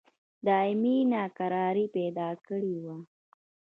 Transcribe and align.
دایمي 0.47 0.97
ناکراري 1.13 1.85
پیدا 1.95 2.29
کړې 2.45 2.75
وه. 2.83 2.95